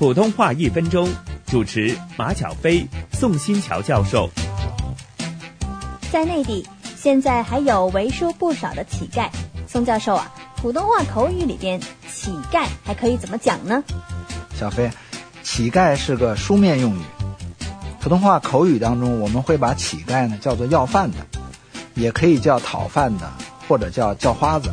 [0.00, 1.06] 普通话一分钟，
[1.46, 4.30] 主持马小飞、宋新桥教授。
[6.10, 9.28] 在内地，现在还有为数不少的乞丐。
[9.68, 11.78] 宋教授啊，普通话口语里边，
[12.10, 13.84] 乞丐还可以怎么讲呢？
[14.58, 14.90] 小飞，
[15.42, 17.02] 乞丐是个书面用语。
[18.00, 21.18] 普通话口语当中，我们会把乞丐呢叫做要饭的，
[21.94, 23.30] 也可以叫讨饭的，
[23.68, 24.72] 或者叫叫花子。